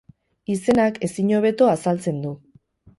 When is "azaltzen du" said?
1.77-2.37